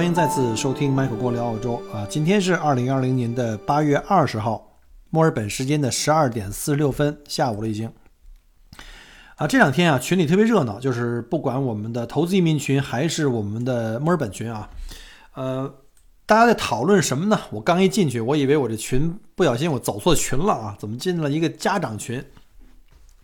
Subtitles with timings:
[0.00, 2.06] 欢迎再次收听麦克郭聊澳洲啊！
[2.08, 4.78] 今天是二零二零年的八月二十号，
[5.10, 7.92] 墨尔本时间的十二点四十六分，下午了已经。
[9.36, 14.70] 啊，这两天啊，群里特别热闹，就是不管我们的投资移民群还是我们的墨尔本群啊，
[15.34, 15.70] 呃，
[16.24, 17.38] 大家在讨论什么呢？
[17.50, 22.24] 我刚一进去，我以为我这群不小心我走错群了啊，怎么进了一个家长群？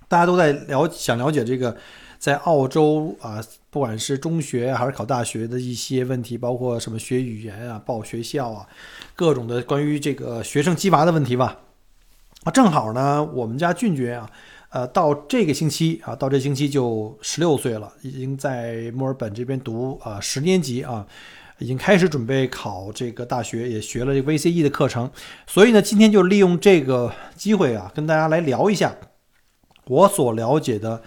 [0.08, 1.74] 大家都在了想了解这个。
[2.18, 8.66] 在澳洲啊，不管是中学还是考大学的一些问题，包括什么学语言啊、报学校啊，
[9.14, 11.58] 各种的关于这个学生鸡娃的问题吧。
[12.44, 14.30] 啊，正好呢，我们家俊爵啊，
[14.70, 21.06] 呃，到这个星期啊，到这星期就十六岁了，已经在墨尔本这边读啊十年级啊，
[21.58, 25.10] 已经开始准备考这个大学，也学了 VCE 的课程。
[25.46, 28.96] 所以呢，今天就利用这个机会啊，跟大家来聊一下
[29.86, 31.02] 我所了解的。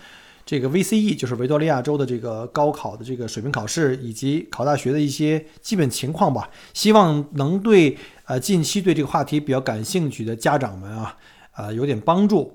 [0.49, 6.49] 这个 VCE 就是维多利亚州的这个高考的这个水平考试，以及考大学的一些基本情况吧。
[6.73, 11.15] 希望能对呃近期对这个话题比较感兴趣的家长们啊，
[11.55, 12.51] 呃有点帮助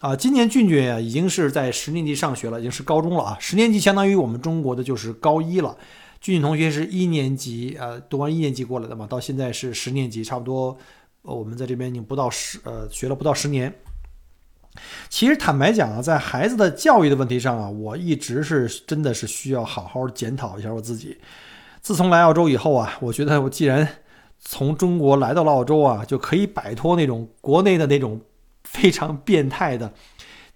[0.00, 0.14] 啊。
[0.14, 3.38] 今年俊俊啊已经是在十年级上学了，已经是高中了啊。
[3.40, 5.74] 十年级相当于我们中国的就是高一了。
[6.20, 10.76] 俊俊同学是一年级呃读完一年级过来的嘛，到现在是十年级，差不多
[11.22, 13.74] 我们在这边已经不到十呃学了不到十年。
[15.08, 21.18] 其实坦白讲啊，在孩子的教育的问题上啊，我一直是真的是需要好好检讨一下我自己。
[21.80, 23.88] 自从来澳洲以后啊，我觉得我既然
[24.40, 28.20] 从中国来到了澳洲啊，就可以摆脱那种国内的那种
[28.64, 29.92] 非常变态的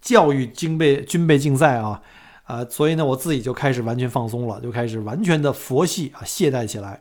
[0.00, 2.02] 教育军备军备竞赛啊
[2.42, 7.00] 啊，所以呢，我自己就开始完全放松了，就开始完全的佛系啊懈怠起来。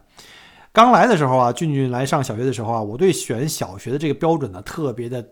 [0.71, 5.25] 刚来的时候啊，俊俊来上小学的时候啊，我对选小学的这个标准呢，特别的。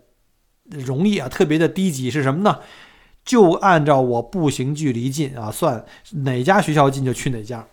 [0.70, 2.58] 容易啊，特别的低级是什么呢？
[3.24, 5.84] 就按照我步行距离近啊，算
[6.24, 7.66] 哪家学校近就去哪家，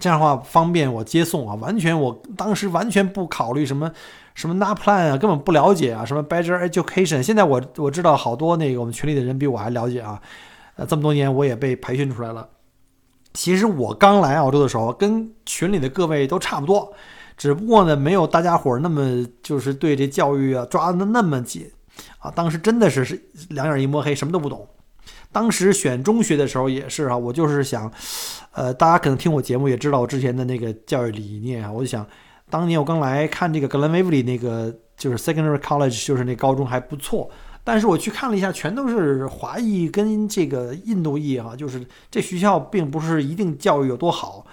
[0.00, 1.54] 这样的话方便我接送啊。
[1.56, 3.92] 完全我当时完全不考虑什么
[4.34, 7.22] 什么 NAPLAN 啊，根本不了解啊，什么 Better Education。
[7.22, 10.22] 现在我我知道好多那个我们群里的人比我还了解啊。
[10.76, 12.48] 呃，这么多年我也被培训出来了。
[13.34, 16.94] 其实我刚来澳洲的时候，跟群里的各位都差不多，
[17.36, 21.70] 只不过呢，没有大家伙那么就是对这教育啊抓的那么紧。
[22.18, 24.68] 啊，当时真的是是两眼一摸黑，什么都不懂。
[25.32, 27.90] 当时选中学的时候也是啊，我就是想，
[28.52, 32.06] 呃，大家可能听我节目也知道我之前的那个教育理念啊，我就想，
[32.48, 37.28] 当年我刚来看这个 Glenville 那个就是 Secondary College，就是那高中还不错，
[37.62, 44.46] 但是我去看了一下，全都是华裔跟这个印度裔啊，就是这学校并不是一定教育有多好。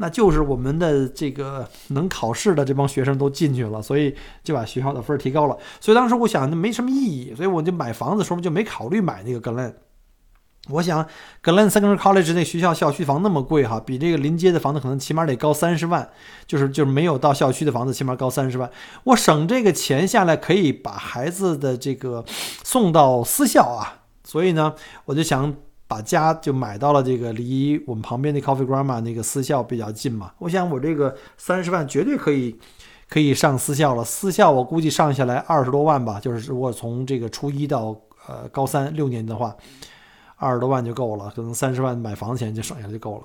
[0.00, 5.56] 那就是我们的这个能考试的这帮学生都进去了，所以就把学校的分提高了。
[5.78, 9.74] 所以当时我想那没什么意义，所以我就买房子的时候就没考虑买那个 Glen。
[10.70, 11.06] 我想
[11.42, 16.08] Glen Secondary College 那学校校区房那么贵哈，比这个临街的房子可能起码得高三十万，
[16.46, 18.70] 就是就是没有到校区的房子起码高三十万。
[19.04, 22.24] 我省这个钱下来可以把孩子的这个
[22.64, 24.74] 送到私校啊，所以呢，
[25.04, 25.54] 我就想。
[25.90, 32.56] 把家就买到了这个离我们旁边的 Coffee Grammar 那个私校比较近嘛，我想我这个三十万绝对可以
[33.08, 34.04] 可以上私校了。
[34.04, 39.56] 私校我估计上下来二十多万吧，就是如果从这个初一到呃高三六年的话，
[40.36, 43.24] 二十多万就够了，可能三十万买房子钱就省下来就够了。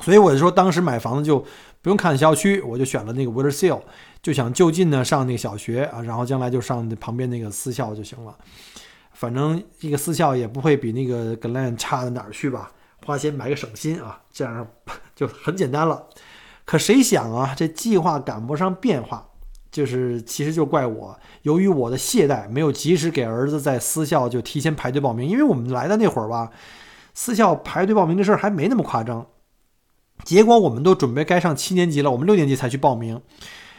[0.00, 1.38] 所以我就说当时买房子就
[1.82, 3.82] 不用看校区，我就选了那个 w i t e r s e a l
[4.22, 8.34] 就想就近呢上那个小学啊，然后将来就上旁边那个私校就行了。
[9.18, 12.70] 反正一个私校也不会比那个 Glen 差到哪儿去吧，
[13.06, 14.66] 花钱买个省心啊，这样
[15.16, 16.06] 就很简单了。
[16.66, 19.26] 可谁想啊，这计划赶不上变化，
[19.70, 25.26] 就是其实就怪我，由于我的懈怠，没有及时给儿子在私校就提前排队报名。
[25.26, 26.50] 因为我们来的那会儿吧，
[27.14, 29.26] 私校排队报名的事儿还没那么夸张。
[30.24, 33.22] 结果我们都准备该上七年级了，我们六年级才去报名。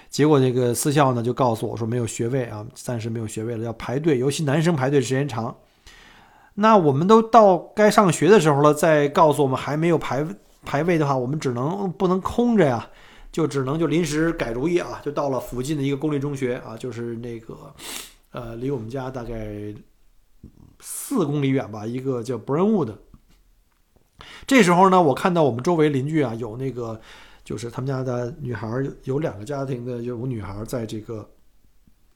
[0.09, 5.55] 结果这个私校呢就告诉我说没有学位啊，暂时没有学位了，要排队，尤其男生排队时间长。
[6.55, 10.25] 那我们都到该上学的时候了，再告诉我们还没有排
[10.63, 12.89] 排位的话，我们只能不能空着呀，
[13.31, 17.55] 就只能就临时改主意啊，就到了附近的一个公立中学啊，就是那个
[18.31, 19.73] 呃离我们家大概
[20.79, 22.95] 四公里远吧，一个叫 Brownwood。
[24.47, 26.99] 这时候呢，我看到我们周围邻居啊，有那个
[27.47, 31.25] 就是他们家的女孩儿，有两个家庭的有女孩儿在这个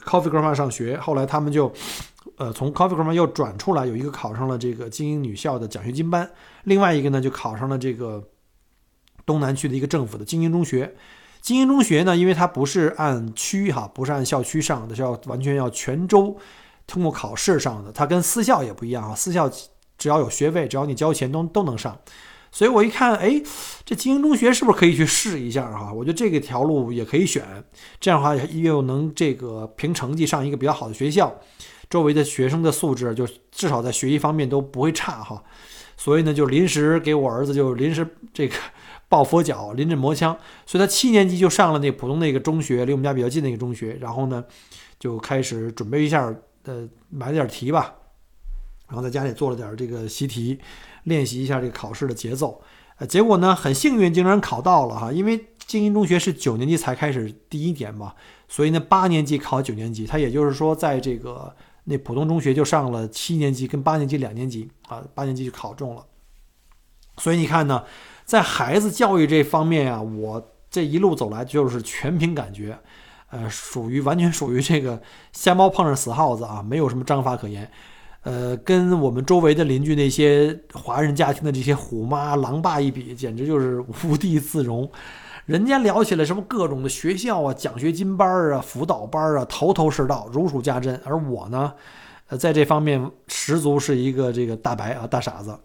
[0.03, 1.71] Coffee grammar 上学，后来他们就
[2.35, 6.29] 呃从 Coffee grammar 又转出来，有一个考上了这个精英女校的奖学金班，
[6.65, 8.21] 另外一个呢就考上了这个
[9.25, 10.93] 东南区的一个政府的精英中学。
[11.39, 16.37] 精英中学呢，因为它不是按区哈，不是按校区上的，是要完全要全州
[16.85, 17.89] 通过考试上的。
[17.93, 19.49] 它跟私校也不一样啊，私校
[19.97, 21.97] 只要有学位，只要你交钱都都能上。
[22.51, 23.41] 所以我一看，哎，
[23.85, 25.91] 这精英中学是不是可以去试一下哈？
[25.91, 27.63] 我觉得这个条路也可以选，
[27.99, 31.33] 这样的话又能这个凭成绩上一个比较好的学校，
[31.89, 35.41] 周围的学生的素质就至少在学习方面都不会差哈。
[35.95, 38.55] 所以呢，就临时给我儿子就临时这个。
[39.11, 40.33] 抱佛脚，临阵磨枪，
[40.65, 43.97] 所以他七年级就上了那普通那个中学，离我们家比较近的一个中学。
[43.99, 44.41] 然后呢，
[44.97, 46.33] 就开始准备一下，
[46.63, 47.93] 呃，买了点题吧，
[48.87, 50.57] 然后在家里做了点这个习题，
[51.03, 52.61] 练习一下这个考试的节奏。
[52.97, 58.13] 呃，结果呢，很幸运，竟然考到了哈，因为精英中学是九年级才开始第一年嘛，
[58.47, 61.55] 所以呢，八年级考九年级，他也就是说，在这个
[61.85, 66.05] 那普通中学就上了七年级跟八年级两年级啊，八年级就考中了。
[67.17, 67.83] 所以你看呢？
[68.23, 72.79] 在孩子教育这方面啊，我这一路走来就是全凭感觉，
[73.29, 75.01] 呃，属于完全属于这个
[75.33, 77.69] 瞎猫碰上死耗子啊，没有什么章法可言。
[78.23, 84.89] 呃，跟我们周围的邻居那些华人家庭的这些虎妈狼爸一比，简直就是无地自容。
[85.45, 90.99] 人家聊起来什么各种的学校啊、奖学金班儿啊、辅导班啊，头头是道，如数家珍。
[91.03, 91.73] 而我呢，
[92.27, 95.57] 呃，在这方面十足是一个这个大白啊，大傻子。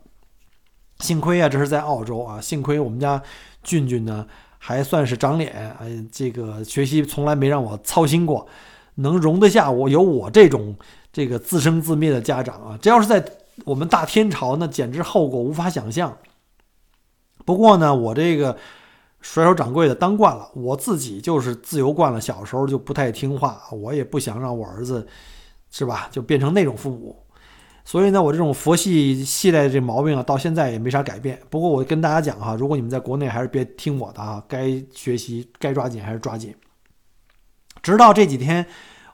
[1.00, 2.41] 幸亏啊，这是在澳洲啊！
[2.41, 3.23] 幸亏我们家
[3.62, 4.26] 俊俊呢
[4.56, 8.47] 还算是长脸，哎，这个学习从来没让我操心过，
[8.94, 10.75] 能容得下我有我这种
[11.16, 12.78] 这个自生自灭的家长啊！
[12.82, 13.24] 这要是在
[13.64, 16.14] 我们大天朝，那简直后果无法想象。
[17.46, 18.54] 不过呢，我这个
[19.22, 25.08] 甩手掌柜的当惯了，我自己就是自由惯了，小时候就不太听话，我也不想让我儿子
[25.70, 27.16] 是吧，就变成那种父母。
[27.82, 31.40] 所以呢，我这种佛系系列的这毛病啊，到现在也没啥改变。
[31.48, 36.54] 不过我跟大家讲哈，如果你们在国内还是别听我的啊，该学习该抓紧还是抓紧。
[37.82, 38.66] 直到这几天，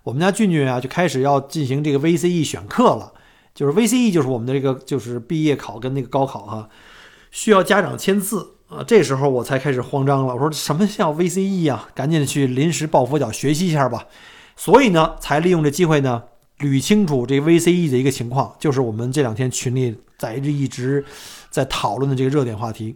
[0.02, 3.12] 我们家俊俊啊就开始要进行这个 VCE 选课了，
[3.54, 6.68] 就是 VCE 就是我们的这个就是毕业考跟那个高考哈，
[7.30, 8.82] 需要家长签字啊。
[8.86, 11.88] 这时候我才开始慌张了，我说什么叫 VCE 啊？
[11.94, 14.06] 赶紧去临时抱佛脚学习一下吧。
[14.56, 16.24] 所以呢，才利用这机会呢。
[16.58, 21.04] 捋清楚这 VCE 的一个情况，就是我们这两天群里在一直
[21.50, 22.94] 在讨论的这个热点话题。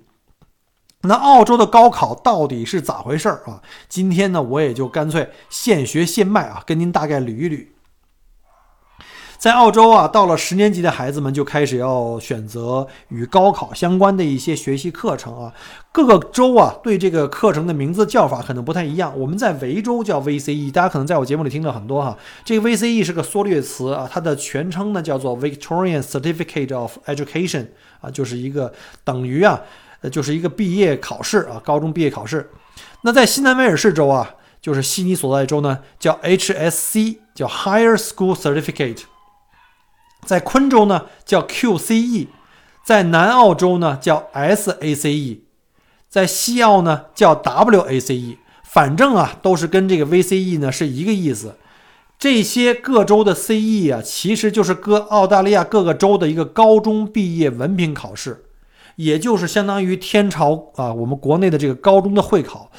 [1.07, 3.63] 那澳洲的高考到底是咋回事儿啊？
[3.89, 7.67] 今天呢，我也就干脆现学现卖啊，跟您大概捋一捋。
[9.39, 15.53] 在澳洲啊，到了十年级的孩子们就开始要选择与高考相关的一些学习课程啊。
[15.93, 19.13] 各个州啊，对这个课程的名字叫法可能不太一样。
[19.17, 22.17] 我们在维州叫 VCE，大家可能在我节目里听到很多哈。
[22.47, 27.67] 这个 VCE 是个缩略词啊，它的全称呢叫做 Victorian Certificate of Education
[28.01, 28.73] 啊，就是一个
[29.05, 29.61] 等于啊，
[30.09, 32.51] 就是一个毕业考试啊，高中毕业考试。
[33.03, 39.03] 那在西南威尔士州啊，就是悉尼所在州呢，叫 HSC，叫 Higher School Certificate。
[40.25, 42.27] 在昆州呢叫 QCE，
[42.85, 45.39] 在南澳洲呢叫 SACE，
[46.09, 51.57] 在西澳呢叫 WACE，反正啊都是跟这个 VCE 呢是一个意思。
[52.19, 58.46] 这些各州的 CE 啊，其实就是各澳大利亚各个州的一个高中毕业文凭考试，
[58.97, 62.71] 也就是相当于天朝啊我们国内的这个高中的会考。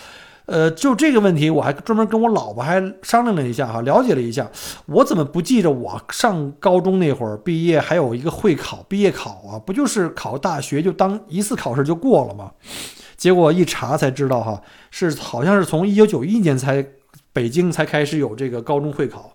[0.47, 4.50] 呃，就这个问题，我还专门跟我老婆还商量了一下哈，了解了一下，
[4.86, 9.59] 我怎么不记着我上高中那会儿毕业还有一个会考毕业考啊？
[9.59, 12.51] 不就是考大学就当一次考试就过了吗？
[13.17, 16.86] 结果一查才知道哈，是好像是从一九九一年才
[17.33, 19.29] 北京才开始有这个高中会考，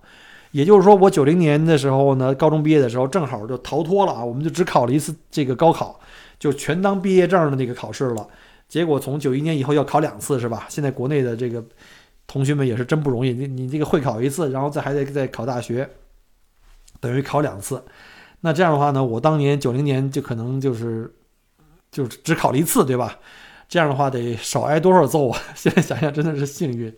[0.53, 6.01] 也就是说我九零年的时候呢，高中毕业的时候正好就逃脱了啊，我们就只考了一次这个高考，
[6.43, 8.27] 就全当毕业证的那个考试了。
[8.69, 10.67] 结果从九一年以后要考两次是吧？
[10.69, 11.65] 现在国内的这个
[12.27, 15.89] 同学们也是真不容易，你你这个会考一次，然后再还得再考大学，
[16.99, 17.85] 等于考两次。
[18.41, 21.15] 那这样的话呢，我当年九零年就可能就是
[21.93, 23.21] 就只考了一次，对吧？
[23.69, 25.39] 这样的话得少挨多少揍啊！
[25.55, 26.93] 现在想想真的是幸运。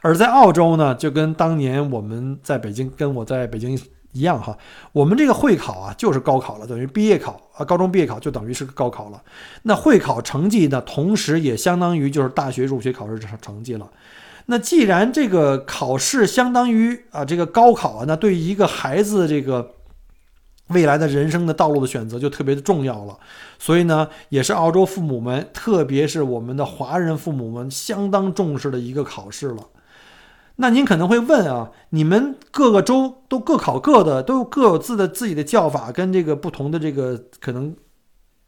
[0.00, 3.78] 而在澳洲呢，就跟当年我们在北京，跟我在北京。
[4.18, 4.56] 一样哈，
[4.90, 9.22] 我们这个会考啊，就是高考了，等于毕业考啊，高中毕业考就等于是高考了。
[9.62, 13.88] 那会考成绩呢，同时也相当于就是大学入学考试成成绩了。
[14.46, 19.74] 那既然这个考试相当于啊这个高考啊，那对于一个孩子这个
[20.68, 23.16] 未来的人生的道路的选择就特别的重要了。
[23.58, 29.62] 所以呢，也是澳洲父母们，特别是我们的华人父母们相当重视的一个考试了。
[30.60, 37.76] 那您可能会问啊，你们各个州都各考各的，都各有自的自己的叫法，跟这个不同的这个可能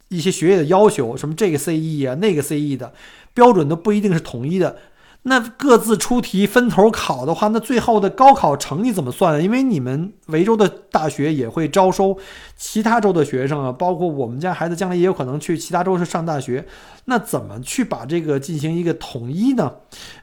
[0.08, 2.92] 一些学业的要求，什么这个 CE 啊，那个 CE 的
[3.32, 4.76] 标准都不一定是统一的。
[5.22, 9.42] 那各自出题分头考的话，那最后的高考成绩怎么算呢？
[9.42, 12.16] 因为你们维州的大学也会招收
[12.56, 16.66] 其他州的学生啊，包括我们家孩子将来也有可能去其他州去上大学。
[17.04, 19.70] 那怎么去把这个进行一个统一呢？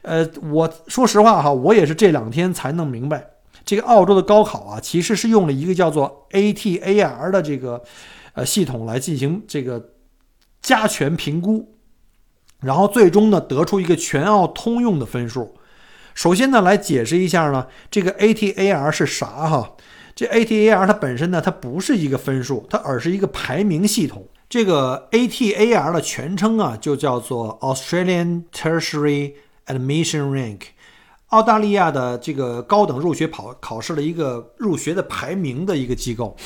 [0.02, 3.24] 呃，我说实话哈，我也是这两天才弄明白，
[3.64, 7.84] 这个澳洲的高考啊，其实是用了一个叫做 ATAR 的这个
[8.32, 9.90] 呃系统来进行这个
[10.60, 11.77] 加权评估。
[12.60, 15.54] 然后最终呢，得出一个全澳通用的分数。
[16.14, 19.76] 首先呢，来解释一下呢，这个 ATAR 是啥哈？
[20.16, 24.26] 这 ATAR 它本身呢，它不是一个分数，它而是一个排名系统。
[24.48, 29.34] 这个 ATAR 的全称啊，就叫做 Australian Tertiary
[29.66, 30.60] Admission Rank，
[31.28, 36.36] 澳大利亚的这个高等入学考考试的一个入学的排名的一个机构。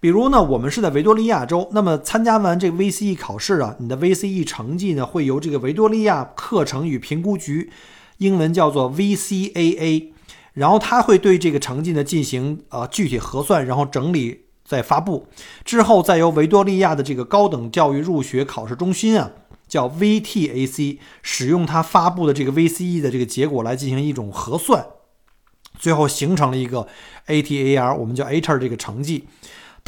[0.00, 7.70] 比如呢，我们是在维多利亚州，那么参加完这个 VCE 考试啊，你的 VCE 成绩呢会由这个维多利亚课程与评估局，
[8.18, 10.12] 英文叫做 VCAA，
[10.52, 15.26] 然后他会对这个成绩呢进行呃具体核算，然后整理再发布，
[15.64, 19.32] 之后再由维多利亚的这个高等教育入学考试中心啊，
[19.66, 24.86] 叫 VTAC，使用它发布的这个 VCE 的这个结果来进行一种核算，
[25.76, 26.86] 最后形成了一个
[27.26, 29.24] ATAR，我们叫 ATAR 这个成绩。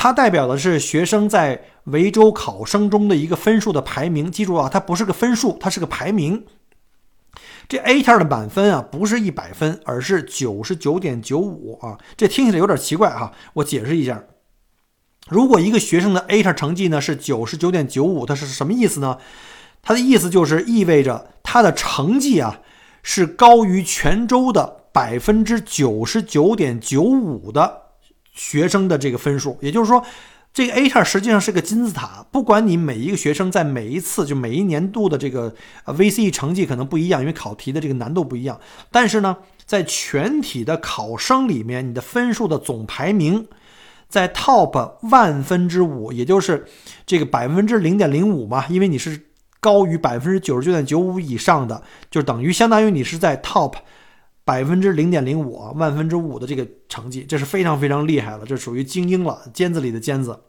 [0.03, 4.33] 它代表的是学生在维州考生中的一个分数的排名。
[4.33, 6.47] 记住啊，它不是个分数，它是个排名。
[7.69, 11.99] 这 A t 的满分啊，不是一百分，而是九十九点九五啊。
[12.17, 14.25] 这听起来有点奇怪哈，我解释一下。
[15.29, 19.19] 如果一个学生的 A t 成绩呢是九十九点九五，它是什么意思呢？
[19.83, 22.61] 它的意思就是意味着他的成绩啊
[23.03, 27.90] 是高于全州的百分之九十九点九五的。
[28.41, 30.03] 学生的这个分数，也就是说，
[30.55, 32.25] 这个 A t 实际上是个金字塔。
[32.33, 35.55] 不管你每一个学生在每一次就每一年度的这个
[35.85, 38.59] VCE 成绩可能不一样，因为考题的这个难度不一样。
[38.91, 43.47] 但是呢，在全体的考生里面，你的分数的总排名
[44.09, 46.65] 在 Top 万分之五，也就是
[47.05, 49.21] 这个百分之零点零五嘛，因为你是
[49.61, 53.75] 高于百分之九十九点九五以上的，就等于相当于你是在 Top。
[54.51, 60.41] 百分之零点零五万分之五的这个成绩，这是非常非常厉害了，这属于精英了，尖子里的尖子。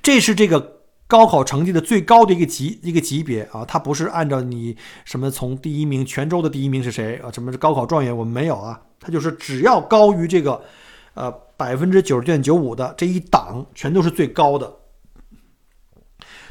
[0.00, 10.62] 这是这个高考成绩的最高的一个级一个级别啊，它不是按照你什么从第一名全州的第一名是谁啊，什么是高考状元，我们没有啊，它就是只要高于这个
[11.14, 14.72] 呃百分之九十点九五的这一档，全都是最高的。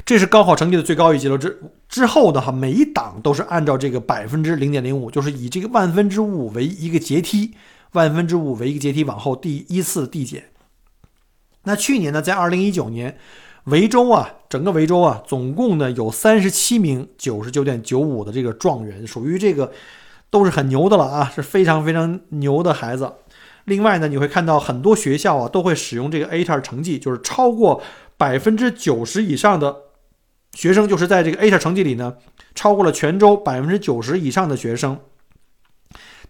[0.06, 1.36] 这是高考成绩的最高一级了。
[1.36, 7.54] 之之后的哈，每一档都是按照这个百分之零点零五，就是以这个万分之五为一个阶梯，
[7.90, 10.44] 万分之五为一个阶梯往后第一次递减。
[11.64, 13.18] 那去年呢，在二零一九年，
[13.64, 19.72] 维州啊，整个维州啊，总共呢有三十七名九十九点九五的这个状元，属于这个
[20.30, 23.12] 都是很牛的了啊，是非常非常牛的孩子。
[23.64, 27.82] 另外呢，你会看到很多学校啊都会使用这个 ATAR 成绩，就是超过
[28.16, 29.85] 百分之九十以上的。
[30.56, 32.16] 学生就是在这个 A 特成绩里呢，
[32.54, 34.98] 超过了全州百分之九十以上的学生，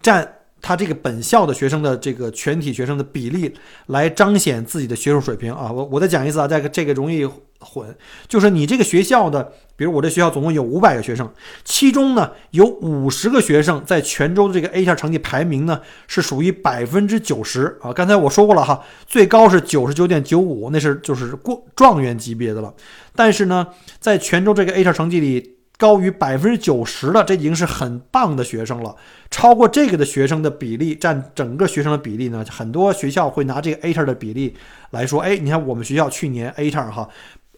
[0.01, 3.53] 占他这个本校的学生的这个全体学生的比例，
[3.87, 5.71] 来彰显自己的学术水平啊！
[5.71, 7.27] 我我再讲一次啊，这个这个容易。
[7.59, 7.83] 混
[8.27, 11.27] 就是你这个学校的，比如我这学校总共有五百个学生，
[11.65, 17.91] 其中呢有五十个学生在泉州的这个 A 线成绩排名呢是属于百分之九十啊。
[17.91, 22.71] 刚才我说过了哈，最高是九十九点九五，那是就是过状元级别的了。
[23.15, 23.65] 但是呢，
[23.99, 28.95] 在泉州这个 A 线成绩里高于百分之九十的，这已经是很棒的学生了。
[29.29, 34.55] 超过这个的学生的比例占整个学生的比例呢，很多学校会拿这个 ATR 的比例
[34.89, 37.07] 来说，哎，你看我们学校去年 ATR 哈。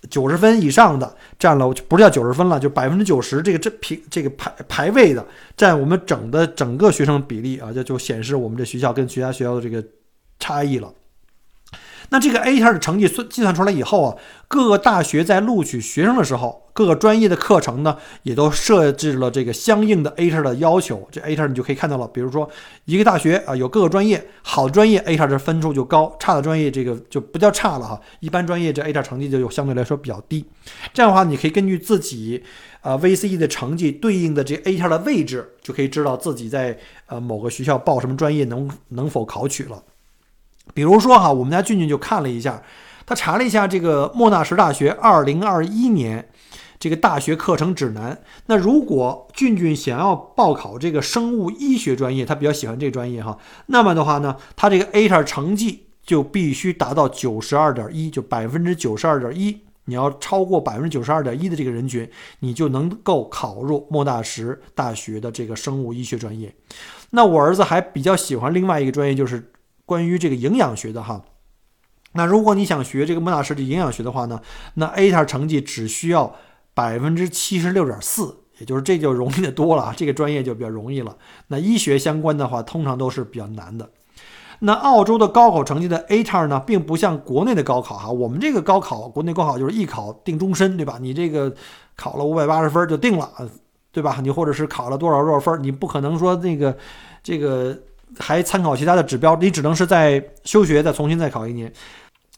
[0.10, 5.26] 九十分以上的占了，不是叫九十分了，就百分之九十这个这评这个排排位的
[5.58, 9.84] 占我们整的整个学生比例啊，这就显示我们这学校跟其他学校的这个
[10.40, 10.90] 差异了。
[12.12, 14.16] 那这个 A 线的成绩算计算出来以后啊，
[14.48, 21.08] 各个大学在录取学生的时候，各个专业的课程呢，也都设置了这个相应的 A 线的要求。
[21.12, 22.50] 这 A 线你就可以看到了，比如说
[22.86, 30.44] 一个大学啊，有各个专业，好专业 A 线的分数就高，差的专业这个就不叫差了哈，一般专业这 A 线成绩就相对来说比较低。
[30.94, 32.44] 这样的话，你可以根据自己
[32.82, 36.76] 啊 VCE 的成绩对应的这 A 线的位置，就可以知道自己在
[37.06, 39.84] 呃某个学校报什么专业能能否考取了。
[40.74, 42.62] 比如说哈，我们家俊俊就看了一下，
[43.06, 46.30] 他查了一下这个莫纳什大学二零二一年
[46.80, 48.18] 这个大学课程指南。
[48.46, 59.62] 那如果俊俊想要报考这个生物医学专业，他比较喜欢这个专业哈，那么的话呢，他这个 ATAR 成绩就必须达到九十二点一，就百分之九十二点一。
[59.86, 62.08] 你要超过百分之九十二点一的这个人群，
[62.42, 66.54] 你就能够考入莫纳什大学的这个生物医学专业。
[67.10, 69.52] 那我儿子还比较喜欢另外一个专业，就是
[69.90, 71.24] 关于这个营养学的哈。
[72.14, 74.40] 那如果你想学这个莫纳什的营养学的话呢，
[74.76, 76.36] 那 A 塔成绩只需要
[76.76, 81.18] 百分之七十六点四，也就是这就容易的多了，这个专业就比较容易了。
[81.48, 83.90] 那医学相关的话，通常都是比较难的。
[84.62, 90.98] 那澳洲的高考成绩的 A 叉呢，并不像国内的高考哈，我们这个高考，国内高考就是一考定终身，对吧？
[91.00, 91.54] 你这个
[91.96, 93.30] 考了五百八十分就定了，
[93.92, 94.20] 对吧？
[94.22, 96.78] 你或者是考了多少多少分，你不可能说那个
[97.24, 97.78] 这个
[98.18, 101.72] 还参考其他的指标，你只能是在休学再重新再考一年。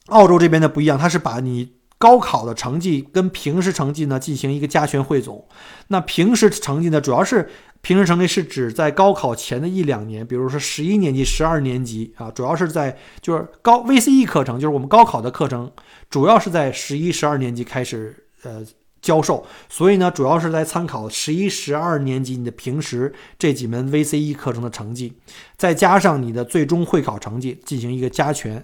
[0.07, 5.47] 澳洲这边的不一样，它是把你高考的成绩跟平时成绩呢进行一个加权汇总。
[5.87, 7.49] 那平时成绩呢，主要是
[7.81, 15.71] 平时成绩是指在高考前的一两年，比如说十一年级、十二年级啊，主要是在就是高 VCE 课程，就是我们高考的课程，
[16.09, 18.61] 主要是在十一、十二年级开始呃
[19.01, 19.45] 教授。
[19.69, 25.13] 所以呢，主要是在参考十一、十二年级你的平时这几门 VCE 课程的成绩，
[25.57, 28.63] 再加上你的最终会考成绩进行一个加权。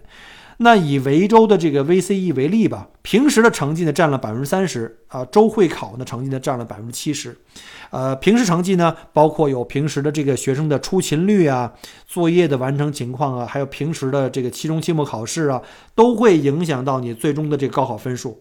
[0.59, 7.37] 那以维州的这个 VCE 为例吧，平时的成绩呢占了百分之三十啊，州会考的成绩呢占了百分之七十。
[7.91, 11.71] 呃，平时成绩呢包括有平时的这个学生的出勤率啊、
[12.07, 15.61] 作业的完成情况啊，还有平时的这个期中、期末考试啊，
[15.93, 18.39] 都会影响到你最终的这个高考分数。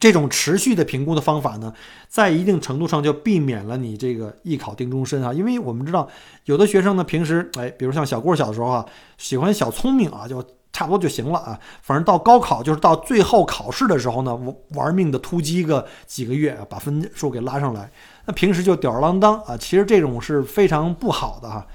[0.00, 1.72] 这种持续的评估的方法呢，
[2.08, 6.08] 在一定程度上就避免了你这个一考定终身啊，因为我们知道
[6.46, 8.84] 有的学生呢平时哎，比如像小郭小时候啊，
[9.18, 10.44] 喜欢小聪明啊，就。
[10.72, 14.38] 差不多就行了啊，反正到高考就是到最后考试的时候呢，
[14.70, 17.90] 玩命的突击个几个月，把分数给拉上来。
[18.24, 21.66] 那平时就吊儿郎当啊，其实这种是非常不好的哈。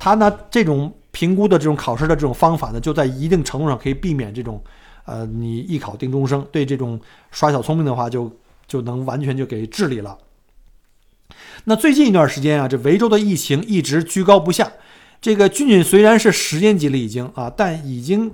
[0.00, 4.60] 他呢这种评估的这种考试的这种方法呢，就在一定程度上可以避免这种，
[5.04, 6.46] 呃，你一考定终生。
[6.50, 8.30] 对这种耍小聪明的话，就
[8.66, 10.18] 就能完全就给治理了。
[11.64, 14.72] 那最近一段时间啊，这维州的疫情一直居高不下。
[15.20, 18.30] 这个俊俊虽然是十年级了已经啊，但已经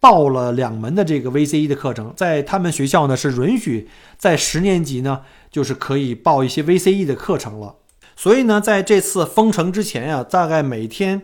[0.00, 7.76] 报了两门的这个 VCE 的课程，在他们学校呢是允许在十年级呢就是可以报一些 VCE 的课程了。
[8.16, 11.22] 所以呢，在这次封城之前呀，大概每天，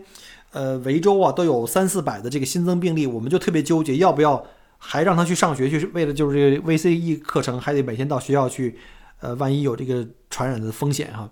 [0.51, 4.43] 呃，维州啊都有三四百的这个新增病例，我们就特别纠结要不要
[4.83, 8.75] 还让他去上学去，为了就是这个 VCE 课程还得每天到学校去，
[9.19, 11.29] 呃，万一有这个传染的风险哈。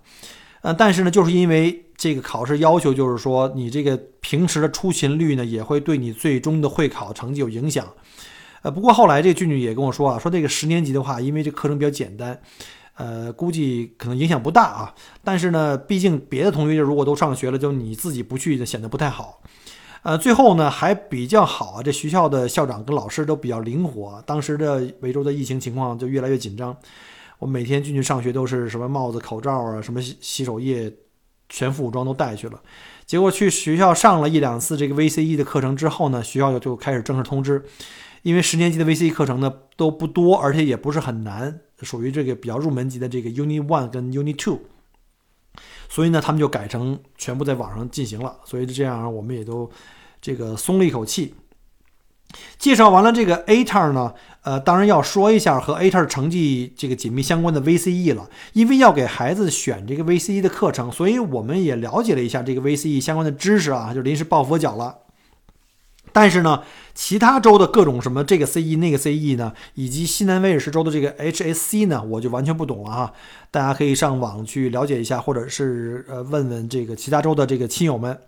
[0.62, 7.86] 呃，但是呢，就是因为这个考试要求，就是说你这个平时的出勤率呢，也会对你最终的会考成绩有影响。
[8.62, 12.40] 呃，不过后来这俊俊也跟我说啊，说这个十年级的话，因为这课程比较简单，
[12.94, 14.94] 呃，估计可能影响不大啊。
[15.24, 19.42] 但是呢，毕竟别的同学如果都上学了，就你自己不去，就显得不太好。
[20.02, 24.22] 呃，最后呢还比较好啊，这学校的校长跟老师都比较灵活。
[24.26, 26.74] 当时的维州的疫情情况就越来越紧张。
[27.38, 30.92] 我每天进去上学都是什么帽子、口罩啊，什么洗手液，
[31.48, 32.60] 全副武装都带去了。
[33.06, 37.62] 结果去学校上了一两次这个 VCE 的课程之后呢，学校就开始正式通知，
[38.22, 44.60] 因为十年级的 VCE 课程呢都不多，而且也不是很难，属于这个比较入门级的这个 Unit One 跟 Unit Two，
[45.90, 48.34] 所以呢，他们就改成全部在网上进行了。
[48.44, 49.68] 所以这样我们也都
[50.22, 51.34] 这个松了一口气。
[52.58, 58.30] 介绍完了这个 A t a r 呢，呃，当然要说一下和 A t a r 成绩这个紧密相关的 VCE 了。
[58.52, 64.96] 因为要给孩子选这个 VCE 的课程，所以我们也了解了一下这个 VCE 相关的知识啊，就临时抱佛脚了。
[66.12, 66.62] 但是呢，
[66.94, 73.12] 其他州的各种什么这个 CE 那个 CE 呢，以及西南威尔士州的这个 HSC 呢，我就完全不懂了哈。
[73.50, 78.18] 大家可以上网去了解一下，或者是呃问问这个其他州的这个亲友们。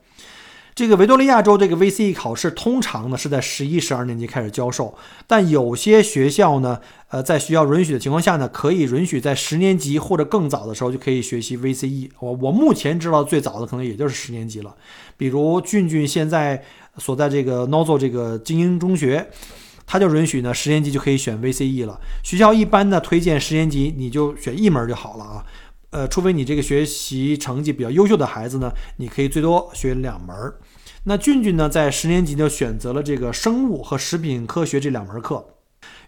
[0.74, 12.12] 这个维多利亚州这个 VCE 考试通常呢是在十一、十二年级开始教授，但有些学校呢，呃，在学校允许的情况下呢，可以允许在十年级或者更早的时候就可以学习 VCE。
[12.20, 14.74] 我我目前知道最早的可能也就是十年级了。
[15.18, 16.64] 比如俊俊现在
[16.98, 19.30] 所在这个 Nozo 这个精英中学，
[19.86, 22.00] 他就允许呢十年级就可以选 VCE 了。
[22.22, 25.44] 学校一般呢推荐十年级你就选一门就好了啊。
[25.90, 30.34] 呃，除非你这个学习成绩比较优秀的孩子呢，你可以最多学两门。
[31.04, 35.44] 那俊俊呢，在十年级就选择了这个生物和食品科学这两门课，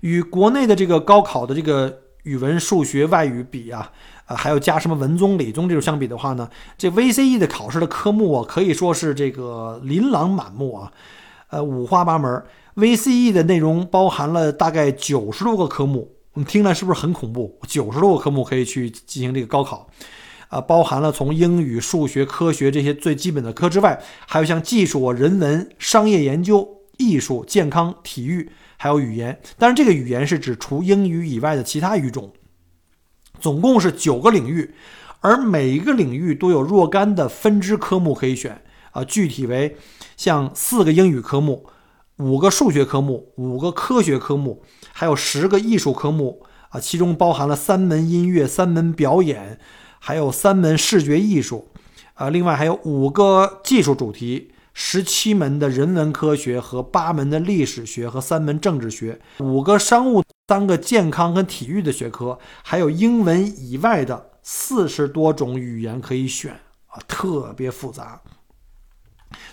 [0.00, 3.92] 与国内的这个高考的这个语文、数学、外语比啊，
[4.26, 10.92] 呃，还有加什么文综、理综这种相比的话呢，这 VCE 的考试的科目啊，可以说是这个琳琅满目啊，
[11.50, 12.42] 呃，五花八门。
[12.76, 17.56] VCE 的内容包含了大概九十多个科目，我们听了是不是很恐怖？
[17.68, 19.86] 九十多个科目可以去进行这个高考，
[20.48, 29.38] 啊，包含了从英语、数学、科学这些最基本的科之外，还有像技术、人文、商业研究、艺术、健康、体育，还有语言。
[29.56, 32.32] 当然，这个语言是指除英语以外的其他语种。
[33.44, 34.74] 总共是九个领域，
[35.20, 39.76] 而每一个领域都有若干的分支科目可以选啊，具体为
[40.16, 41.66] 像四个英语科目、
[42.16, 44.62] 五个数学科目、五个科学科目，
[44.94, 49.58] 还有十个艺术科目啊，其中包含了三门音乐、三门表演，
[49.98, 51.68] 还有三门视觉艺术
[52.14, 54.52] 啊，另外还有五个技术主题。
[54.76, 66.52] 十七门的人文科学和八门的历史学和三门政治学，五个商务、三个健康跟体育的学科，还有英文以外的四十多种语言可以选
[66.88, 68.20] 啊，特别复杂。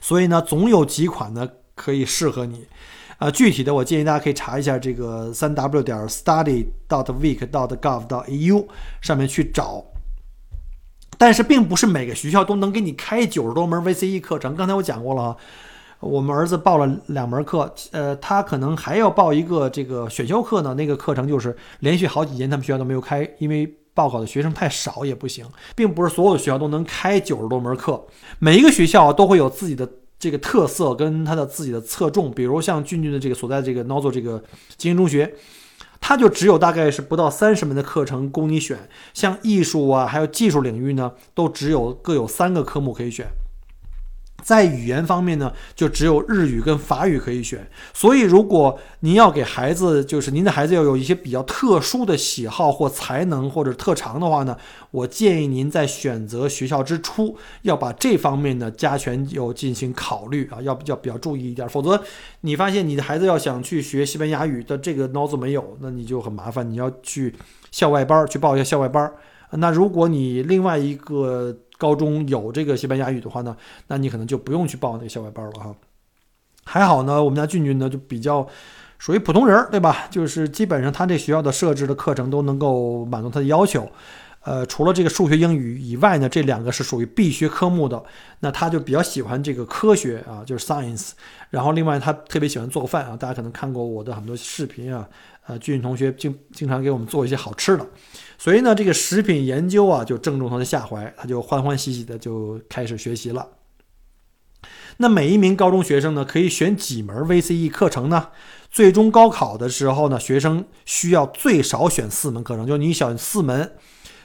[0.02, 2.68] 所以呢，总有几款呢可以适合你。
[3.20, 8.68] 啊，具体的我建议大家可以查一下这个三 w 点 study dot week dot gov dot eu
[9.00, 9.86] 上面去找。
[11.22, 14.56] 但是并不是每个学校都能给你开九十多门 VCE 课程。
[14.56, 15.38] 刚才我讲过了啊，
[16.00, 20.74] 我们儿子报了两门课，呃，他可能还要报一个这个选修课呢。
[20.74, 28.04] 那个课程就是连续好几年他们学校都没有开，因为报考的学生太少也不行，并不是所有的学校都能开九十多门课。
[28.40, 34.44] 每一个学校都会有自己的这个特色跟他的自己的侧重，比如像俊俊的这个所在这个 Nozo 这个
[34.76, 35.32] 精英中学。
[36.02, 43.28] 它就只有大概是不到三十门的课程供你选，像艺术啊，还有技术领域呢，都只有各有三个科目可以选。
[44.42, 47.68] 在语言方面呢，就只有日语跟法语可以选。
[47.94, 54.58] 所以，如果您要给孩子，就是您的孩子要有一些比较特殊的喜好或才能或者特长的话呢，
[54.92, 61.68] 我建议您在选择学校之初，要把这方面的加权有进行考虑啊，要比较比较注意一点。
[61.70, 62.02] 否则，
[62.42, 66.70] 你发现你的孩子要想去学西班牙语的这个脑子没有，那你就很麻烦。
[66.70, 67.34] 你要去
[67.72, 69.12] 校外班去报一下校外班。
[69.52, 71.56] 那如果你另外一个。
[71.82, 75.76] 高中有这个西班牙语的话呢，那你可能就不用去报那个校外班了哈。
[76.64, 78.48] 还好呢，我们家俊俊呢就比较
[79.00, 80.06] 属于普通人，对吧？
[80.12, 83.90] 就是基本上他这学校的设置的课程都能够满足他的要求。
[84.44, 88.04] 呃，除了这个数学、英语以外呢，这两个是属于必学科目的。
[88.40, 91.12] 那他就比较喜欢这个科学啊，就是 science。
[91.50, 95.08] 然后另外他特别喜欢做饭啊，大家可能看过我的很多视频啊。
[95.48, 97.86] 呃，俊俊同学经经常给我们做一些好吃的。
[98.42, 103.48] 所以呢，这个食品研究啊，就正中他的下怀，他就欢欢喜喜的就开始学习了。
[104.98, 108.30] 那每一名高中学生呢，可以选几门 VCE 课程呢？
[108.72, 113.74] 最终高考的时候呢，学生需要最少选四门课程，就你选四门，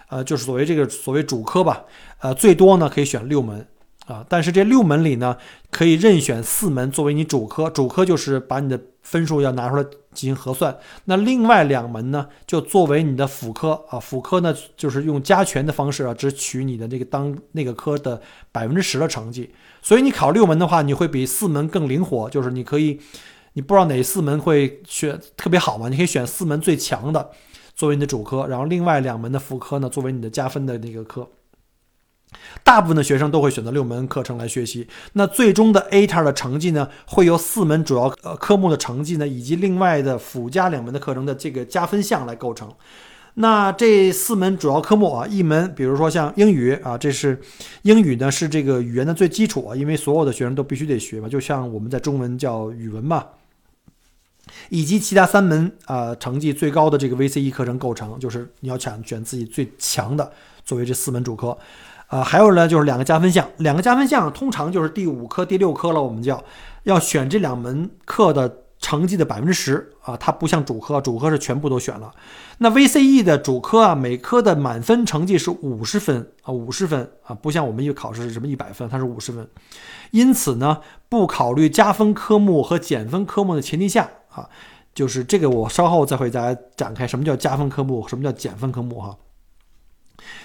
[0.09, 1.85] 呃，就是所谓这个所谓主科吧，
[2.21, 3.69] 呃，最多呢可以选六门
[4.07, 4.25] 啊。
[4.27, 5.37] 但是这六门里呢，
[5.71, 9.85] 可以任选四门作为你主科，主科就是把你的分数要拿出来。
[10.17, 18.19] 进行核算，那另外两门呢，就作为你的辅科啊，辅科呢就是用加权的方式啊，只取你的那个当那个科的
[18.51, 19.53] 百分之十的成绩。
[19.83, 22.99] 所以你考六门的话，你会比四门更灵活，就是你可以，
[23.53, 27.31] 你不知道哪四门会选特别好嘛，你可以选四门最强的
[27.75, 31.29] 作为你的主科，然后另外两门的辅科呢作为你的加分的那个科。
[32.63, 34.87] 大部分的学生都会选择六门课程来学习。
[35.13, 42.71] 那最终的 ATAR 的成绩呢，会由四门主要呃科目的成绩呢，以及另外的附加两门的课程的这个加分项来构成。
[43.35, 47.39] 那这四门主要科目啊，一门比如说像英语啊，这是
[47.83, 53.25] 英语呢是这个语言的最基础啊，因为所有的学生都必须得学嘛，就像我们在中文叫语文嘛。
[54.71, 60.33] 以及其他三门啊成绩最高的这个 VCE 课程构成，就是你要选选自己最强的
[60.65, 61.57] 作为这四门主科。
[62.09, 66.01] 啊，还有呢，就是两个加分项，两个加分项通常就是第五科、第六科了。
[66.01, 66.43] 我们叫
[66.85, 72.13] 要选这两门课的成绩的百分之十啊，它不像主科，主科是全部都选了。
[72.59, 79.49] 那 VCE 的主科啊，每科的满分成绩是五十分啊，五十分啊，不像我们一个考试是什么一百分，它是五十分。
[80.13, 84.49] 因此呢，不考虑加分科目和减分科目的前提下啊，
[84.95, 89.17] 就是这个我稍后再会大家展开什么叫加分科目，什么叫减分科目哈。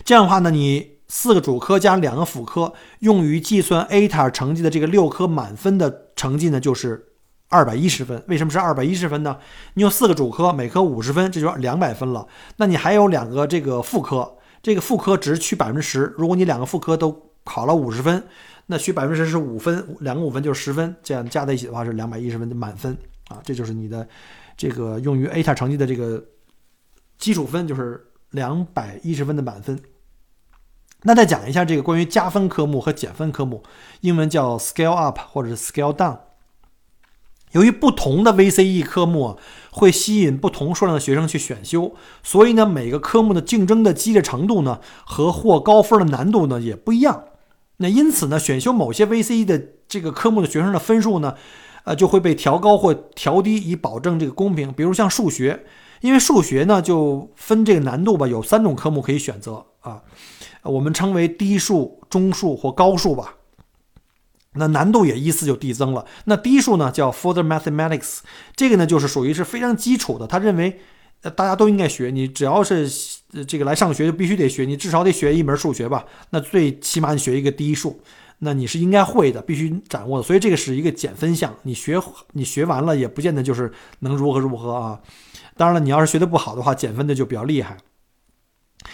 [0.04, 1.00] 这样的话呢，你。
[1.14, 7.06] 四个主科加两个辅科，用于计算 A t a 成绩的这个六科满分的成绩呢，就是
[7.50, 8.24] 二百一十分。
[8.30, 9.38] 为什么是二百一十分呢？
[9.74, 12.26] 你有四个主科，每科五十分，这就两百分了。
[12.56, 16.14] 那你还有两个这个副科，这个副科只取百分之十。
[16.18, 18.24] 如果你两个副科都考了五十分，
[18.68, 22.98] 那取百分之十是五分，两个五分就是十分，这样加在一起的话是两百一十分的满分
[23.28, 23.42] 啊。
[23.44, 24.08] 这就是你的
[24.56, 26.24] 这个用于 A t a 成绩的这个
[27.18, 29.78] 基础分，就是两百一十分的满分。
[31.04, 33.64] 那再讲一下这个关于加分科目和减分科目，
[34.02, 36.20] 英文叫 scale up 或者是 scale down。
[37.54, 39.38] 由于不同的 VCE 科目
[39.72, 47.26] 会吸引不同数量的学生去选修，所以呢，每个科目的竞争的激烈程度呢和获高分的难度呢也不一样。
[47.78, 51.36] 那因此呢，选修某些 VCE 的这个科目的学生的分数呢，
[51.84, 54.72] 呃，就会被调高或调低，以保证这个公平。
[54.72, 55.66] 比如像数学，
[56.00, 60.04] 因为数学呢就分这个难度吧，有三种科目可以选择啊，
[60.64, 63.36] 我们称为低数、中数或高数吧。
[64.54, 66.06] 那难度也依次就递增了。
[66.26, 68.20] 那低数呢叫 Further Mathematics，
[68.54, 70.28] 这个呢就是属于是非常基础的。
[70.28, 70.78] 他认为，
[71.22, 72.90] 呃，大家都应该学，你只要是
[73.48, 76.06] 这个来上学就必须得学，你至少得学一门数学吧。
[76.32, 78.02] 那最起码你学一个低数，
[78.40, 80.24] 那你是应该会的，必须掌握的。
[80.24, 81.98] 所以这个是一个减分项，你学
[82.34, 85.00] 你学完了也不见得就是能如何如何啊。
[85.56, 87.78] 当然了，你要是学的不好的话，减分的就比较厉害。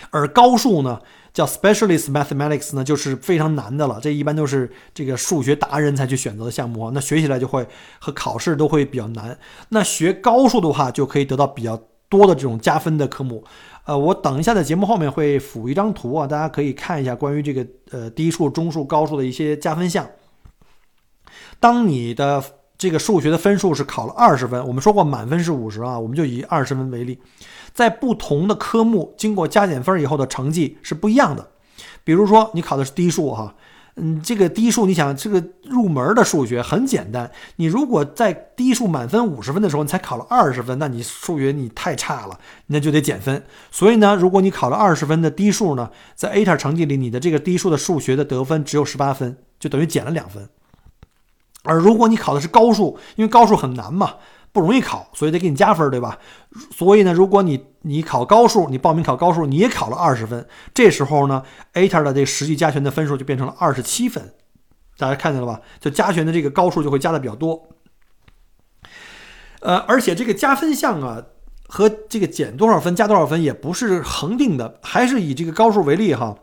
[0.09, 0.99] 而高数呢？
[1.33, 3.99] 叫 Specialist Mathematics 呢，就是非常难的了。
[4.01, 7.63] 这一般都是这个数学达人才去选择的项目啊，那学起来就会
[7.99, 9.37] 和考试都会比较难。
[9.69, 11.79] 那学高数的话，就可以得到比较
[12.09, 13.43] 多的这种加分的科目。
[13.85, 20.09] 呃，我等一下在节目后面会附一张图啊，大家可以看一下关于这个呃低数、中数、高数的一些加分项。
[21.59, 22.43] 当你的
[22.79, 27.19] 这个数学的分数是考了二十分，我们说过满分是五十啊，我们就以二十分为例。
[27.77, 31.47] 在不同的科目经过加减分以后的成绩是不一样的。
[32.03, 33.53] 比如说你考的是低数哈，
[33.97, 43.43] 嗯，这个低数你想这个入门的数学很简单，你如果在低数满分五十分的时候你才考了二十分，那你数学你太差了，那就得减分。
[43.69, 50.49] 所以呢，如果你考了二十分的低数呢，在 A 塔成绩里，你的这个低数的数学的得分只有十八分，就等于减了两分。
[51.61, 54.15] 而如果你考的是高数，因为高数很难嘛。
[54.51, 56.17] 不容易考，所以得给你加分，对吧？
[56.75, 64.33] 所以呢，如果你你考高数，你报名考高数，你也考了二十分，这时候呢，A 塔的这实际加权的分数就变成了二十七分。
[64.97, 65.61] 大家看见了吧？
[65.79, 67.67] 就加权的这个高数就会加的比较多。
[69.59, 71.23] 呃，而且这个加分项啊
[71.67, 76.35] 和这个减多少分、加多少分也不是恒定的，还是以这个高数为例哈。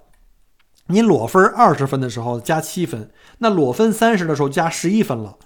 [0.87, 5.37] 你裸分二十分的时候加七分，那裸分三十的时候加十一分了。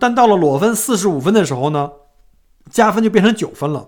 [0.00, 1.92] 但到了裸分四十五分的时候呢，
[2.70, 3.86] 加分就变成九分了。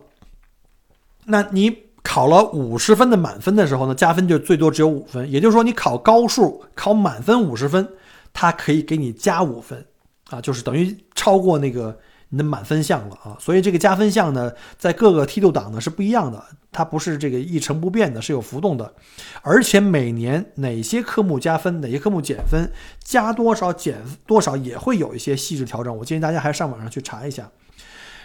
[1.24, 5.28] 那你考了五十分的满分的时候呢，加分就最多只有五分。
[5.28, 7.88] 也就是说，你考高数考满分五十分，
[8.32, 9.84] 它可以给你加五分
[10.30, 11.98] 啊，就是等于超过那个。
[12.34, 18.94] 那满分项了啊，所以这个加分项呢，在各个梯度档呢是不一样的，它不是这个一成不变的，是有浮动的，
[19.42, 22.70] 而且每年哪些科目加分，哪些科目减分，
[23.04, 25.94] 加多少减多少也会有一些细致调整。
[25.94, 27.50] 我建议大家还是上网上去查一下。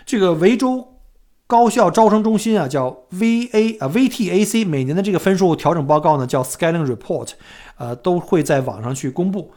[0.05, 0.87] 这个维州
[1.45, 7.31] 高校招生中心啊，叫 VA 啊 VTAC，每年的这个分数调整报告呢叫 Scaling Report，
[7.77, 9.51] 呃，都会在网上去公布。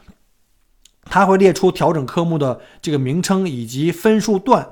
[1.11, 4.67] 它会列出调整科目的这个名称以及分数段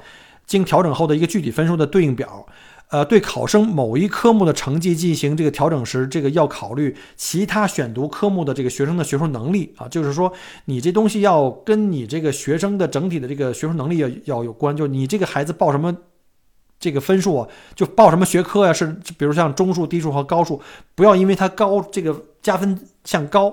[0.47, 2.47] 经调整后的一个具体分数的对应表。
[2.91, 10.33] 呃，对考生某一科目的成绩进行这个调整时，这个要考虑其他选读科目的这个学生的学术能力啊，就是说
[10.65, 15.95] 你这东西要跟你这个学生的整体的这个学术能力要要有关，就是你这个孩子报什么
[16.81, 18.87] 这个分数啊，就报什么学科呀，是
[19.19, 20.59] 比如像中数、低数和高数，
[20.95, 23.53] 不要因为它高这个加分项高。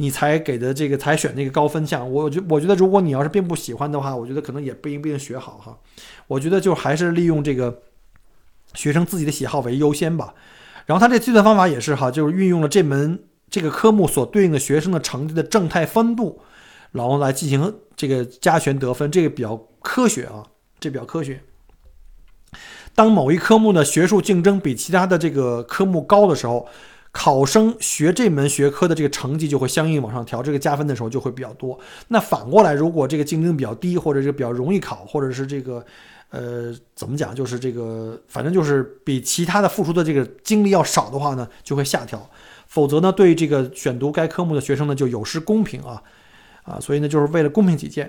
[0.00, 5.78] 你才给的这个才选那个高分项，我觉我觉得如果你要是并不喜欢的话，我觉得可能也不一定学好哈。
[6.26, 7.82] 我觉得就还是利用这个
[8.72, 10.32] 学生自己的喜好为优先吧。
[10.86, 16.40] 然后他这计算方法也是哈，就是运用了这门这个科目所对应的学生的成绩的正态分布，
[16.92, 20.46] 然后来进行这个加权得分，这个比较科学啊，
[20.80, 21.42] 这比较科学。
[22.94, 26.66] 当某一科目的学术竞争比其他的这个科目高的时候。
[27.12, 31.78] 考生学这门学科的这个成绩就会相应往上调，这个加分的时候就会比较多。
[32.08, 35.84] 那反过来，如果这个竞争比较低，或者是比较容易考，或者是这个，
[36.30, 42.30] 呃，怎么讲，就是这个，反正就是比其他的付出的这个精力要少的话呢，就会下调。
[42.68, 46.00] 否则呢，对这个选读该科目的学生呢，就有失公平啊，
[46.62, 48.08] 啊，所以呢，就是为了公平起见。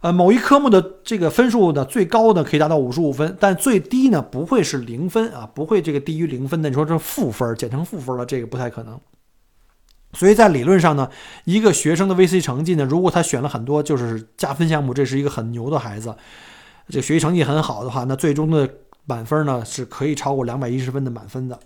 [0.00, 6.68] 呃，某一科目的这个分数呢，最高呢可以达到五十五分，但最低呢不会是零分啊，不会这个低于零分的。
[6.68, 9.00] 你说这负分减成负分了，这个不太可能。
[10.12, 11.10] 所以在理论上呢，
[11.44, 16.14] 一个学生的 VC 成绩呢，如果他选了很多就是加分项目，这是一个很牛的孩子，
[16.88, 18.70] 这学习成绩很好的话，那最终的
[19.04, 21.58] 满分呢是可以超过两百一十分的满分的。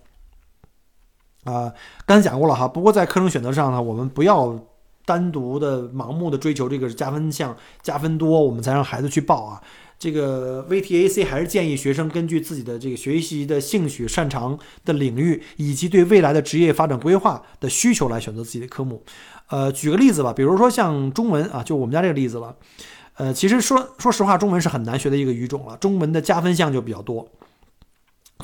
[1.44, 1.70] 啊，
[2.06, 4.58] 刚才讲过了哈，不过在课程选择上呢，我们不要。
[5.04, 9.62] 单独的盲目的追求这个加分项加分多，我们才让孩子去报啊。
[9.98, 19.04] 这个 VTAC 还是建议学生根据自己的这个学习的兴趣、擅长的领域以及对未来的职业发展规划的需求来选择自己的科目。
[19.48, 22.56] 呃，举个例子吧，比如说像中文啊，就我们家这个例子了。
[23.14, 27.28] 呃，其实说说实话，中文是很难学的一个语种了，中文的加分项就比较多。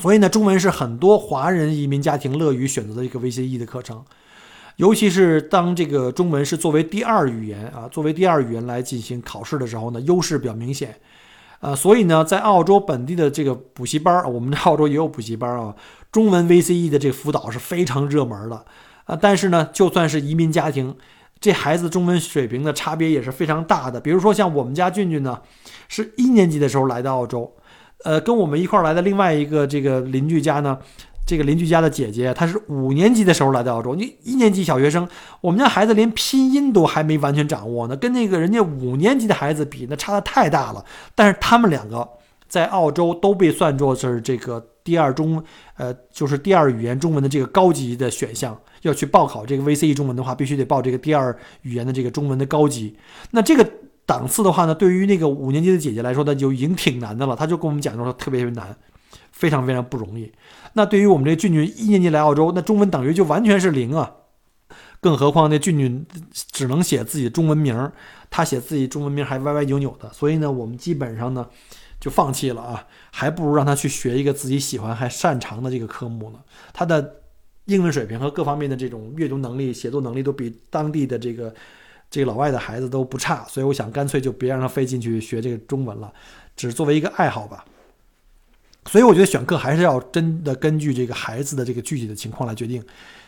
[0.01, 4.05] 所以呢，中文是很多华人移民家庭乐于选择的一个 VCE 的课程，
[4.79, 10.95] 尤其是当这个中文是作为第二语言啊，作为第二语言来进行考试的时候呢，优势比较明显。
[11.59, 15.75] 呃，所以呢，在澳洲本地的这个补习班，我们澳洲也有补习班啊，
[16.13, 18.65] 中文 VCE 的这个辅导是非常热门的
[19.05, 19.19] 啊。
[19.21, 20.95] 但是呢，就算是移民家庭，
[21.41, 24.01] 这孩子中文水平的差别也是非常大的。
[24.01, 25.41] 比如说像我们家俊俊呢，
[25.89, 27.53] 是一年级的时候来到澳洲。
[28.05, 30.79] 呃，跟我们一块儿来的另外一个这个邻居家呢，
[31.29, 33.95] 这个邻居家的姐姐，她是五年级的时候来到澳洲。
[33.95, 35.07] 你一年级小学生，
[35.43, 40.83] 我们家孩子连拼音都还没完全掌握呢，跟那个人家五年级的孩子比，那差的太大了。
[41.15, 42.09] 但是他们两个
[42.49, 45.45] 在澳洲都被算作是这个第二中，
[45.77, 48.59] 呃，就是第二语言中文的这个高级的选项。
[48.81, 52.97] 要去报考这个 VCE 中文的话，必须得报这个第二语言的这个中文的高级。
[53.33, 53.71] 那这个。
[54.09, 57.37] 档次的话呢，对于那个五年级的姐姐来说，那就已经挺难的了。
[57.37, 58.75] 她就跟我们讲说，特别特别难，
[59.39, 60.33] 非常非常不容易。
[60.73, 64.13] 那对于我们这俊俊一年级来澳洲，那中文等于就完全是零啊。
[65.01, 67.93] 更何况那俊俊只能写自己的中文名，
[68.31, 70.13] 他写自己中文名还歪歪扭扭的。
[70.13, 71.47] 所以呢，我们基本上呢
[72.01, 76.41] 就放弃了啊，还不如让他去学一个自己喜欢还擅长的这个科目呢。
[76.73, 77.15] 他的
[77.67, 81.55] 英文水平和各方面的这种阅读能力、写作能力都比当地的这个。
[82.11, 86.11] 这个老外的孩子都不差，所以我想干脆就别让他飞进去学这个中文了，
[86.57, 87.63] 只作为一个爱好吧。
[88.91, 92.83] 所以我觉得选课还是要真的根据这个孩子的这个具体的情况来决定。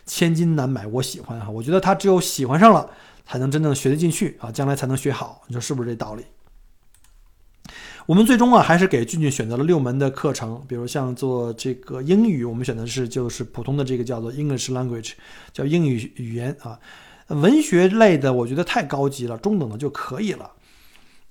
[0.07, 2.91] 千金难买我喜欢哈，我觉得他只有喜欢上了，
[3.25, 5.43] 才能真正学得进去啊，将来才能学好。
[5.47, 6.25] 你说是不是这道理？
[8.07, 15.13] 我们最终啊，还是给俊俊选择了六门的课程，比如像做这个英语，我们选的是就是普通的这个叫做 English Language，
[15.53, 16.81] 叫英语语言啊。
[17.29, 20.51] 文学类的我觉得太高级了，中等的就可以了。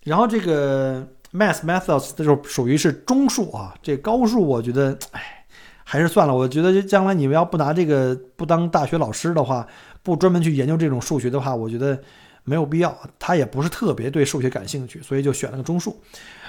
[0.03, 5.45] 然后这个 Math Methods 这就属于是中数啊，这高数我觉得，哎，
[5.83, 6.35] 还是算了。
[6.35, 9.67] 我觉得将来你们要不拿这个不当大学老师的话，
[10.01, 11.99] 不专门去研究这种数学的话，我觉得
[12.43, 12.97] 没有必要。
[13.19, 16.01] 他也不是特别对数学感兴趣，所以就选了个中数。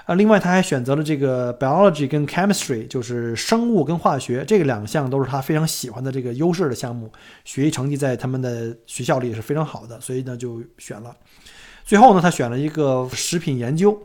[0.06, 7.12] 啊，另外他还选择了这个 biology 跟 chemistry，就是生物跟化学这个两项都是他非常喜欢的这个优势的项目，
[7.44, 11.14] 学习成绩在他们的学校里也是非常好的，所以呢就选了。
[11.84, 13.96] 最后呢，他选了一个食品研究，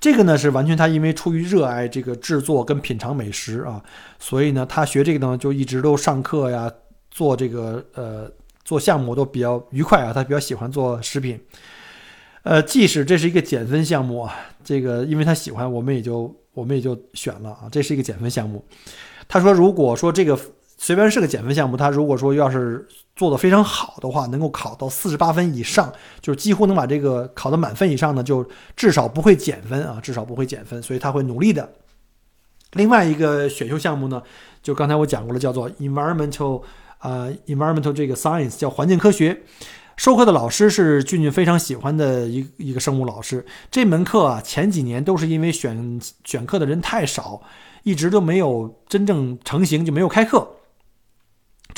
[0.00, 3.82] 这个呢是完全他因为出于热爱这个制作跟品尝美食啊，
[4.18, 6.70] 所以呢他学这个呢就一直都上课呀，
[7.10, 8.30] 做这个呃
[8.64, 11.40] 做项目都比较愉快啊，他比较喜欢做食品。
[12.44, 14.34] 呃，即使这是一个减分项目啊，
[14.64, 18.64] 这个因为他喜欢，我们也就我们也就选了啊，这是一个减分项目。
[19.26, 20.38] 他说，如果说这个
[20.78, 22.86] 虽然是个减分项目，他如果说要是
[23.16, 31.68] 做的非常好的话，能够考到四十八分以上，就是几乎能把这个考到满分以上呢，就至少不会减分啊，至少不会减分，所以他会努力的。
[32.74, 34.22] 另外一个选修项目呢，
[34.62, 36.62] 就刚才我讲过了，叫做 environmental
[36.98, 39.42] 啊，environmental 这个 science 叫环境科学。
[39.96, 43.44] 授课的老师是俊俊非常喜欢的一一个生物老师。
[43.68, 47.42] 这门课啊，前几年都是因为选选课的人太少，
[47.82, 50.48] 一直都没有真正成型，就没有开课。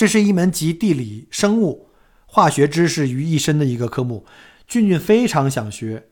[0.01, 1.91] 这是一门集地理、生物、
[2.25, 4.25] 化学知识于一身的一个科目。
[4.67, 6.07] 俊俊非常想学，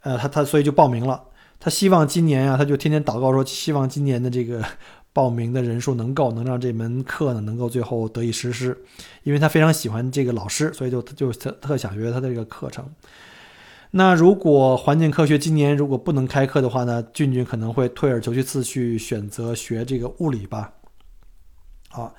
[0.00, 1.22] 呃，他他所以就报名了。
[1.60, 4.64] 他希望今年啊，他就天天祷告说，希望今年的这个。
[5.14, 8.76] 报名的人数能够，能让这门课呢能够最后得以实施，
[9.22, 12.84] 因为他非常喜欢这个老师，所以就就特特想学他的这个课程。
[13.92, 20.72] 那如果环境科学今年如果不能开课的话呢，俊俊可能会退而求其次去选择学这个物理吧。
[21.88, 22.14] 好，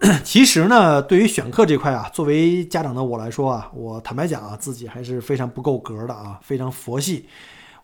[0.24, 7.26] 其实呢，对于选课这块啊，作为家长的我来说啊，我坦白讲啊，自己还是非常不够格的啊，非常佛系。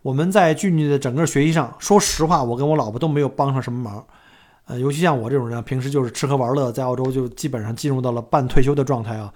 [0.01, 4.03] 我们在俊俊的整个学习上，说实话，我跟我老婆都没有帮上什么忙。
[4.65, 9.31] 呃，尤其像我这种人，平时就是吃喝玩乐，在澳洲就基本上进入到了半退休的状态啊。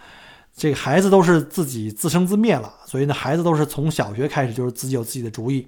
[0.56, 5.66] 这个孩子都是自己自生自灭了，所以呢，孩子都是从小学开始就是自己有自己的主意，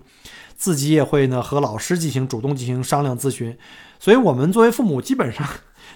[0.57, 3.57] 自己也会呢和老师进行主动进行商量咨询。
[3.99, 5.47] 所以我们作为父母，基本上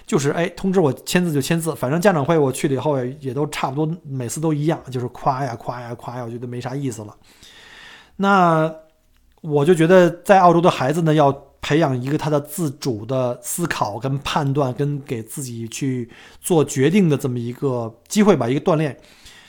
[0.07, 7.15] 就是哎，通知我签字就签字，反正家长会我去了以后也都差不多，每次都一样，就是夸呀夸呀夸呀，我觉得没啥意思了。
[8.15, 8.73] 那
[9.41, 11.43] 我就觉得在澳洲的孩子呢要。
[11.59, 18.95] 培养一个他的自主的思考跟判断，跟给自己去做决定的这么一个机会吧，一个锻炼。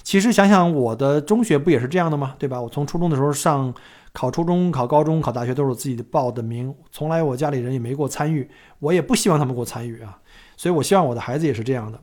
[0.02, 2.34] 其实想想我的中学不也是这样的吗？
[2.36, 2.60] 对吧？
[2.60, 3.72] 我从初中的时候上
[4.12, 8.48] 考初中、考高中、考大学都是我自己报的名，从来我家里人也没给我参与，
[8.80, 10.18] 我也不希望他们给我参与啊。
[10.58, 11.98] 所以我希望我的孩子也是这样的。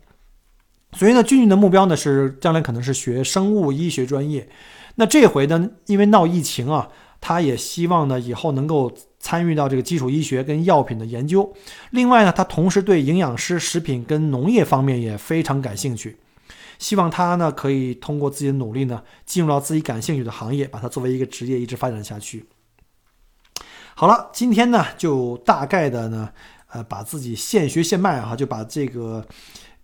[0.93, 4.47] 所以呢，俊俊的目标呢是将来可能是学生物医学专业。
[4.95, 6.87] 那这回呢，因为闹疫情啊，
[7.19, 11.53] 他也希望呢以后能够参与到这个基础医学跟药品的研究。
[11.91, 16.17] 另外呢，他同时对营养师、食品跟农业方面也非常感兴趣，
[16.79, 22.45] 希望他呢可以通过自己的努力呢，进入到自己感兴趣的行业，把它作为一个职业一直发展下去。
[23.95, 26.29] 好了，今天呢就大概的呢，
[26.75, 29.25] 呃，把自己现学现卖啊，就把这个。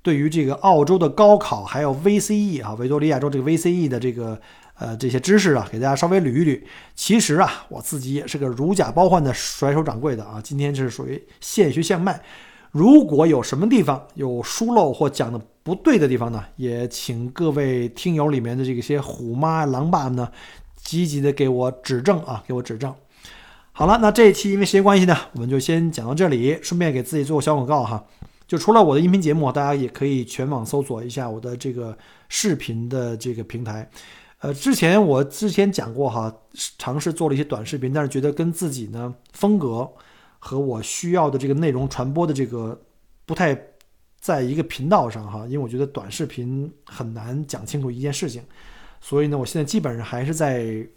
[0.03, 4.41] 对于这个澳洲的高考，还有 VCE 啊，维多利亚州这个 VCE 的这个
[4.73, 6.59] 呃这些知识啊，给大家稍微捋一捋。
[6.95, 10.41] 其实啊，我自己也是个如假包换的甩手掌柜的啊。
[10.43, 12.19] 今天是属于现学现卖。
[12.71, 20.27] 如果有什么地方有疏漏或讲的不对的地方呢，也请各位听友里面的这些虎妈狼爸们呢，
[20.77, 22.91] 积极的给我指正啊，给我指正。
[23.82, 28.05] 好了，那这一期因为时间关系呢，我们就先讲到这里，顺便给自己做个小广告哈。
[28.45, 31.97] 就除了我的音频节目，大家也可以全网搜索一下我的这个
[32.29, 33.89] 视频的这个平台。
[34.41, 36.32] 呃，之前我之前讲过哈，
[36.77, 39.89] 尝试做了一些短视频，但是觉得跟自己呢风格
[40.38, 42.79] 和我需要的这个内容传播的这个
[43.25, 43.59] 不太
[44.19, 48.43] 在一个频道上哈，因为我觉得短视频很难讲清楚一件事情，
[48.99, 50.88] 所以呢，我现在基本上还是在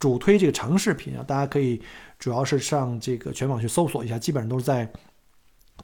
[0.00, 1.82] 主推这个长视频啊，大家可以
[2.18, 4.90] 主要是上这个全网去搜索一下，基本上都是在。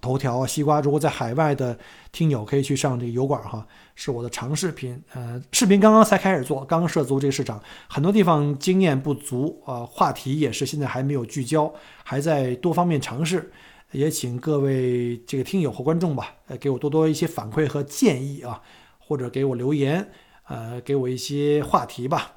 [0.00, 0.80] 头条啊，西瓜！
[0.80, 1.78] 如果在海外的
[2.10, 3.64] 听友可以去上这个油管哈，
[3.94, 5.00] 是我的长视频。
[5.12, 11.72] 呃，视频刚刚才开始做，刚刚涉足这个市场，很多地方经验不足啊，话题也是现在还没有聚焦，
[12.02, 13.52] 还在多方面尝试。
[13.92, 18.60] 也请各位这个听友和观众吧，呃，给我多多一些反馈和建议啊，
[18.98, 20.10] 或者给我留言，
[20.48, 22.32] 呃，给我一些话题吧。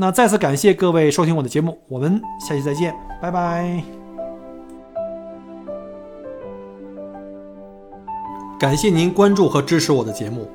[0.00, 3.82] 那再次感谢各位收听我的节目，我们下期再见，拜拜。
[8.60, 10.48] 感谢您关注和支持我的节目。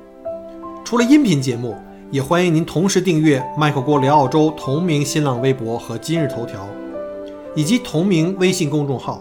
[0.82, 1.76] 除了音频节目，
[2.10, 6.66] 也欢迎您同时订阅“麦克郭聊澳洲”同名新浪微博和今日头条，
[7.54, 9.20] 以及同名微信公众号，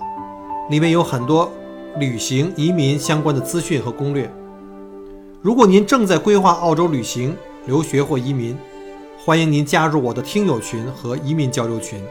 [0.69, 1.51] 里面有很多
[1.97, 4.32] 旅行、移民相关的资讯和攻略。
[5.41, 8.57] 如果您正在规划澳洲旅行、留学或移民，
[9.26, 12.03] 欢迎您加入我的听友群和移民交流群，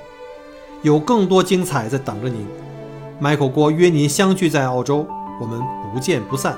[0.81, 2.47] 有更多精彩在等着您。
[3.21, 5.07] Michael 郭约您相聚在澳洲。
[5.39, 5.61] 我们
[5.93, 6.57] 不见不散。